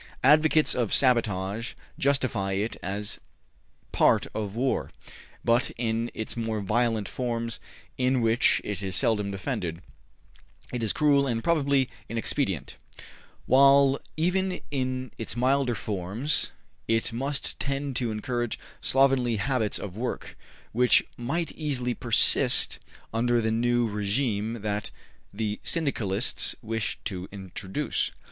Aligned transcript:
Advocates 0.23 0.73
of 0.73 0.95
sabotage 0.95 1.73
justify 1.99 2.53
it 2.53 2.75
as 2.81 3.19
part 3.91 4.25
of 4.33 4.55
war, 4.55 4.89
but 5.45 5.69
in 5.77 6.09
its 6.15 6.35
more 6.35 6.59
violent 6.59 7.07
forms 7.07 7.59
(in 7.99 8.19
which 8.19 8.59
it 8.63 8.81
is 8.81 8.95
seldom 8.95 9.29
defended) 9.29 9.83
it 10.73 10.81
is 10.81 10.91
cruel 10.91 11.27
and 11.27 11.43
probably 11.43 11.87
inexpedient, 12.09 12.77
while 13.45 14.01
even 14.17 14.59
in 14.71 15.11
its 15.19 15.35
milder 15.35 15.75
forms 15.75 16.49
it 16.87 17.13
must 17.13 17.59
tend 17.59 17.95
to 17.95 18.09
encourage 18.11 18.57
slovenly 18.81 19.35
habits 19.35 19.77
of 19.77 19.95
work, 19.95 20.35
which 20.71 21.03
might 21.15 21.51
easily 21.51 21.93
persist 21.93 22.79
under 23.13 23.39
the 23.39 23.51
new 23.51 23.87
regime 23.87 24.63
that 24.63 24.89
the 25.31 25.59
Syndicalists 25.63 26.55
wish 26.63 26.97
to 27.03 27.29
introduce. 27.31 28.09